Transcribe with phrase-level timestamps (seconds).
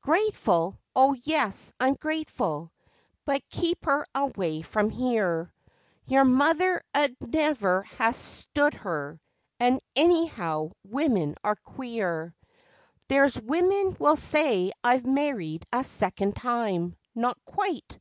[0.00, 0.78] Grateful?
[0.94, 2.70] Oh, yes, I'm grateful,
[3.24, 5.52] but keep 'er away from here.
[6.06, 9.20] Your mother 'ud never ha' stood 'er,
[9.58, 12.32] and, anyhow, women are queer....
[13.08, 16.94] There's women will say I've married a second time.
[17.16, 17.98] Not quite!